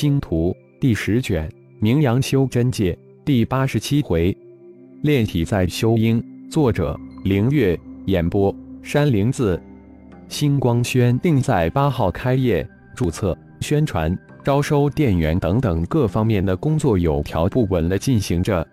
[0.00, 4.32] 星图第十卷，名扬修真界第八十七回，
[5.02, 6.24] 炼体在修英。
[6.48, 7.76] 作者：凌月。
[8.06, 9.60] 演播：山灵子。
[10.28, 12.64] 星光轩定在八号开业，
[12.94, 18.64] 注册、宣传、招收店员等等各方面的工作有条不紊地进行着。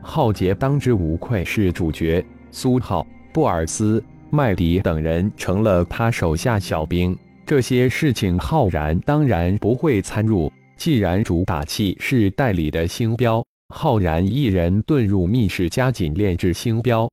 [0.00, 7.14] 浩劫当之无愧是主角，苏浩、布尔斯、麦迪等人成了他手下小兵。
[7.46, 10.50] 这些事情，浩然当然不会参入。
[10.78, 17.06] 既然主打器是代理的星标，浩然一人遁入密室，加紧炼制星标。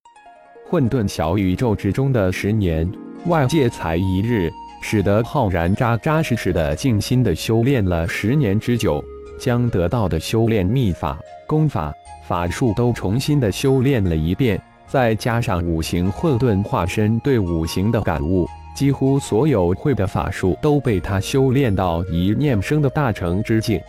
[0.66, 2.90] 混沌小宇宙之中的十年，
[3.26, 4.50] 外界才一日，
[4.82, 9.04] 使得浩然扎扎实实的、静心的修炼了十年之久，
[9.38, 11.94] 将得到的修炼秘法、功法、
[12.26, 18.48] 法术都重新的修炼了一遍，再加上五行混沌化身对五行的感悟。
[18.74, 23.80] 几乎所有会的法术都被他修炼到一念生的大成之境。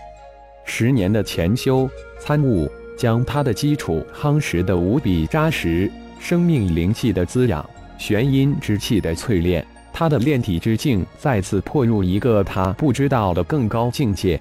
[0.65, 1.89] 十年的潜修
[2.21, 14.41] 参悟，将他的基础夯实的无比扎实，生命灵气的滋养，玄阴之气的淬炼，他的炼体之境再次破入一个他不知道的更高境界。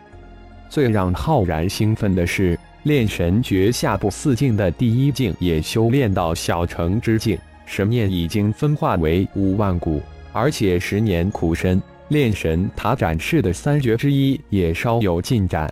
[0.70, 10.02] 最让浩然兴奋的是，炼神诀下部四境的第一境也修炼到小成之境，神念已经分化为五万股。
[10.32, 15.72] 而且十年苦身炼神塔展示的三绝之一也稍有进展，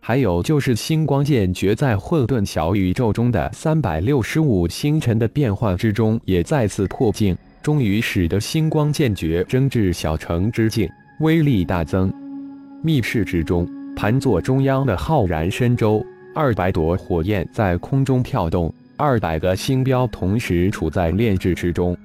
[0.00, 10.88] 还有就是星光剑诀在混沌小宇宙中的三百六十五星辰的变换之中也再次破境，终于使得星光剑诀增至小成之境，
[11.20, 12.12] 威力大增。
[12.82, 21.96] 密室之中，盘坐中央的浩然神舟，二百朵火焰在空中跳动，二百个星标同时处在炼制之中。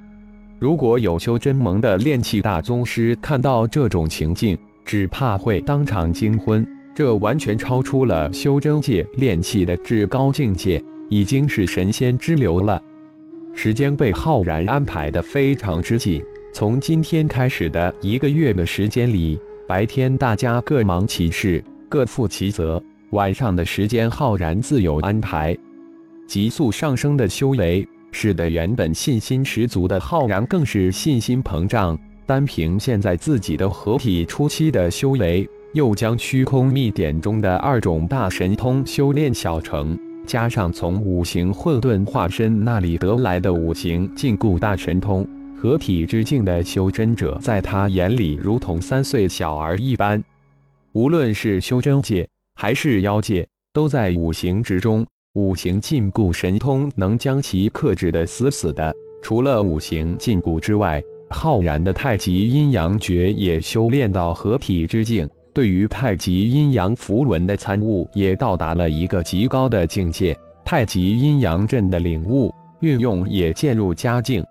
[0.64, 6.66] 如果有修真盟的炼气大宗师看到这种情境，只怕会当场惊昏。
[6.96, 12.82] 这完全超出了修真界炼气的至高境界，已经是神仙之流了。
[13.54, 16.24] 时间被浩然安排的非常之紧，
[16.54, 19.38] 从今天开始的一个月的时间里，
[19.68, 25.58] 白天大家各忙其事，各负其责；晚上的时间，浩然自有安排。
[26.26, 27.86] 急速上升的修为。
[28.14, 32.00] 使得原本信心十足的浩然更是信心膨胀。
[32.26, 45.28] 单凭现在自己的合体初期的修为，又将虚空秘典中的二种大神通修炼小成，加上从五行混沌化身那里得来的五行禁锢大神通，
[45.60, 50.24] 合体之境的修真者，在他眼里如同三岁小儿一般。
[50.94, 52.26] 无论是修真界
[52.56, 55.06] 还是妖界，都在五行之中。
[55.36, 58.94] 五行禁锢神通能将其克制的死死的。
[59.24, 70.38] 除了五行禁锢之外，浩然的太极阴阳诀也修炼到合体之境，对于太极阴阳符文的参悟也到达了一个极高的境界。
[70.64, 74.46] 太极阴阳阵的领悟运用也渐入佳境。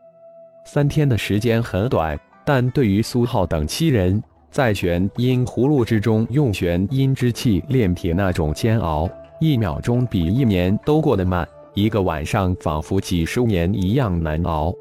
[0.66, 4.20] 三天的时间很短，但对于苏浩等七人
[4.50, 9.08] 在玄阴葫芦之中用玄阴之气炼铁那种煎熬。
[9.42, 11.44] 一秒钟比一年都过得慢，
[11.74, 14.72] 一个晚上仿佛几十年一样难熬。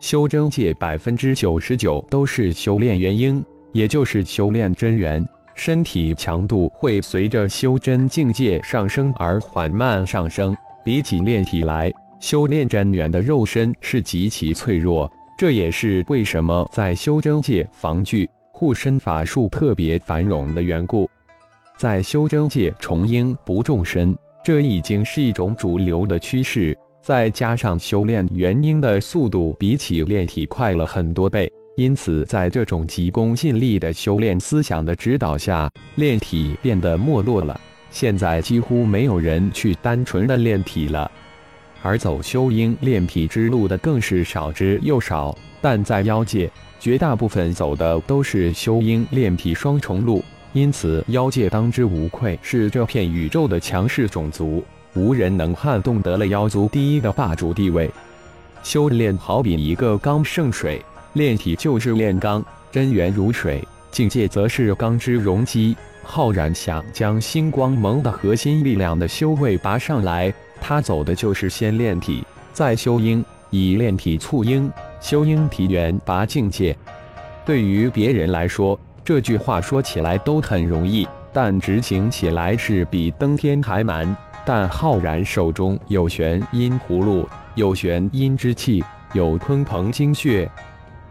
[0.00, 3.42] 修真界百分之九十九都是修炼元婴，
[3.72, 10.54] 也就是修炼真元，身体强度会随着修真境界上升而缓慢上升。
[10.84, 11.90] 比起炼体来，
[12.20, 21.08] 修炼真元的肉身是极其脆弱，这也是为什么在修真界防具护身法术特别繁荣的缘故。
[21.76, 26.76] 在修真界，重婴不重身，这已经是一种主流的趋势。
[27.02, 37.60] 再加上修炼元婴的速度比起炼体快了很多倍，因此在这种急功近利的修炼思想的指导下，炼体变得没落了。
[37.90, 41.10] 现在几乎没有人去单纯的炼体了，
[41.82, 45.36] 而走修婴炼体之路的更是少之又少。
[45.60, 46.50] 但在妖界，
[46.80, 50.24] 绝大部分走的都是修婴炼体双重路。
[50.56, 54.64] 因此，妖界当之无愧是这片宇宙的强势种族，
[54.94, 57.90] 无人能撼动得了妖族第一的霸主地位。
[58.62, 60.82] 修炼好比一个刚盛水，
[61.12, 62.42] 炼体就是炼钢，
[62.72, 65.76] 真元如水，境界则是钢之容积。
[66.02, 72.24] 浩然想将星光盟的核心力量的修为拔上来，他走的就是先炼体，
[72.54, 74.72] 再修阴，以炼体促阴，
[75.02, 76.74] 修阴提元拔境界。
[77.44, 84.16] 对于别人来说，这句话说起来都很容易，但执行起来是比登天还难。
[84.44, 87.24] 但浩然手中有玄阴葫芦，
[87.54, 88.82] 有玄阴之气，
[89.12, 90.50] 有鲲鹏精血。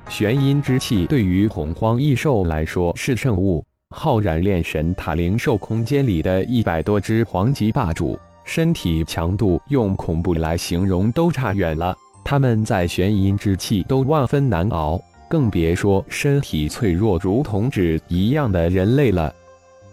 [0.10, 11.96] 玄阴之气对于洪荒异兽来说是圣物，浩然炼神塔灵兽空间里的一百多只黄级霸主，身体强度用恐怖来形容都差远了。
[12.26, 19.34] 他们在玄阴之气都万分难熬，更别说身体脆弱如同纸一样的人类了。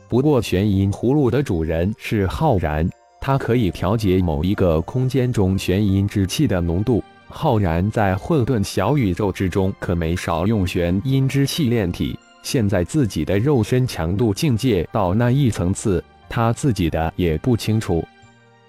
[0.09, 2.89] 不过，玄阴葫芦的主人是浩然，
[3.21, 7.03] 他可以调节某一个空间中玄阴之气的浓度。
[7.29, 18.05] 浩然在混沌小宇宙之中可没少用玄阴之气炼体，现在自己的肉身强度境界到那一层次，他自己的也不清楚。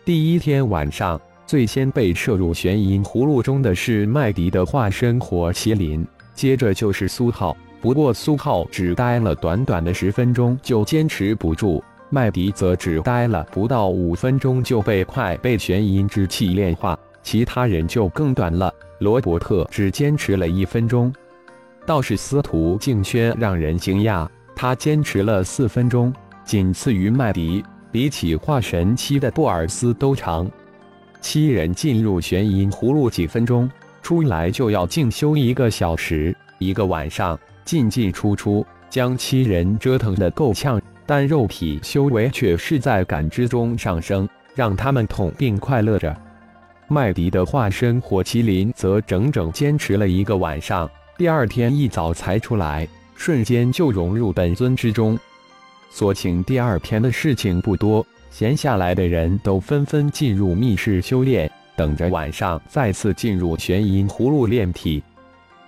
[0.06, 7.56] 第一天晚上，最先被摄入玄阴葫芦中的是麦迪的化身火麒麟，接着就是苏浩。
[7.82, 16.98] 不过苏浩只待了短短的十分钟就坚持不住，麦迪则只待了不到五分钟就被快被玄阴之气炼化。
[17.22, 21.14] 其他人就更短了，罗伯特只坚持了一分钟，
[21.86, 26.14] 倒是司徒静轩让人惊讶，他坚持了四分钟，
[26.46, 30.50] 仅次于麦迪，比起化神期的布尔斯都长。
[31.22, 33.70] 七人进入玄阴葫芦几分钟，
[34.04, 46.16] 出来就要静修一个小时，一个晚上进进出出，将七人折腾得够呛，但肉体修为却是在感知中上升，让他们痛并快乐着。
[46.90, 52.86] 麦迪的化身火麒麟则整整坚持了一个晚上，第二天一早才出来，
[53.16, 55.18] 瞬间就融入本尊之中。
[55.90, 65.04] 所请第二天的事情不多，闲下来的人都纷纷进入密室修炼，等着晚上再次进入玄阴葫芦炼体。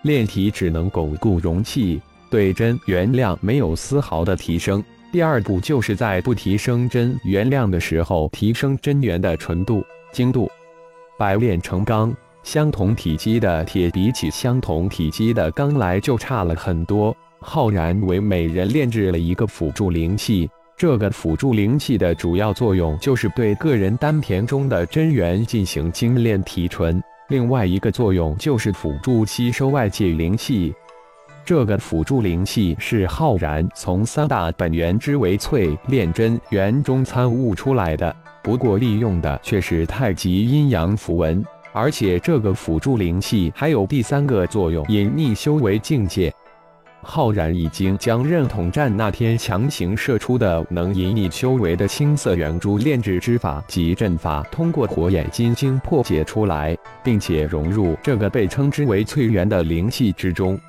[0.03, 4.83] 炼体只能巩固容器，对真元量没有丝毫的提升。
[5.11, 10.49] 第二步就是在不提升真元量的时候，提升真元的纯度、精度。
[11.17, 12.13] 百炼成钢，
[12.43, 17.15] 相同体积的铁比起相同体积的钢来就差了很多。
[17.39, 30.73] 浩然为每人炼制了一个辅助灵气，这个辅助灵气的主要作用就是对个人丹田中的真元进行精炼提纯，另外一个作用就是辅助吸收外界灵气。
[31.45, 38.13] 这个辅助灵气是浩然从三大本源之为淬炼真元中参悟出来的。
[38.43, 41.41] 不过利用的却是太极阴阳符文，
[41.71, 46.33] 而且这个辅助灵气还有第三个作用——隐匿修为境界。
[47.07, 60.59] 浩然已经将认同战那天强行射出的能隐匿修为的青色圆珠炼制之法及阵法，通过火眼金睛破解出来，并且融入这个被称之为翠元的灵气之中。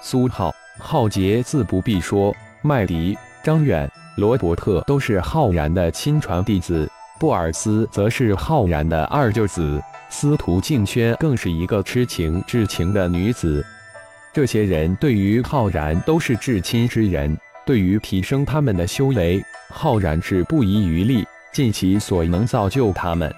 [0.00, 2.32] 苏浩、浩杰自不必说，
[2.62, 6.88] 麦迪、张远、罗伯特都是浩然的亲传弟子。
[7.18, 13.64] 布尔斯则是浩然的二舅子，司徒静轩更是一个痴情至情的女子。
[14.34, 19.40] 这些人对于浩然都是至亲之人，对于提升他们的修为，
[19.70, 23.32] 浩然是不遗余力，尽其所能造就他们。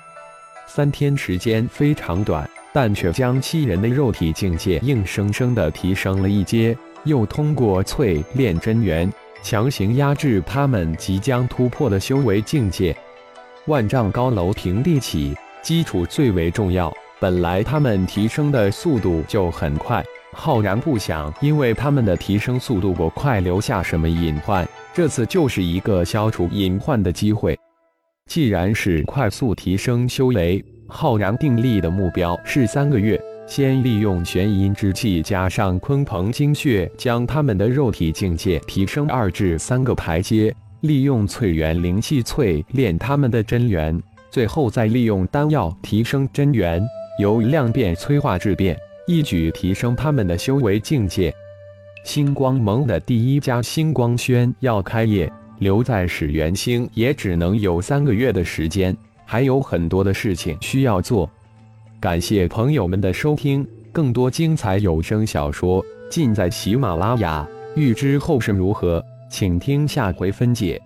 [0.66, 9.12] 三天时间非常短，但却将七人的肉体境界硬生生的提升了一阶，又通过淬炼真元，
[9.42, 12.96] 强行压制他们即将突破的修为境界。
[13.66, 16.90] 万丈高楼平地起，基础最为重要。
[17.20, 20.02] 本来他们提升的速度就很快，
[20.38, 24.68] 浩然不想因为他们的提升速度过快留下什么隐患。
[24.92, 27.58] 这次就是一个消除隐患的机会。
[28.26, 40.54] 既然是快速提升修为，浩然定立的目标是三个月，先利用玄阴之气加上鲲鹏精血，将他们的肉体境界提升二至三个台阶。
[40.82, 43.98] 利用淬元灵气淬炼他们的真元，
[44.30, 46.80] 最后再利用丹药提升真元，
[47.18, 48.76] 由量变催化质变，
[49.06, 51.32] 一举提升他们的修为境界。
[52.04, 61.30] 星光盟的第一家星光轩要开业，留在始元星也只能有三个月的时间，还有很多的事情需要做。
[62.00, 67.46] 感谢朋友们的收听，更多精彩有声小说尽在喜马拉雅。
[67.76, 69.04] 欲知后事如何？
[69.30, 70.80] 请听下回分解。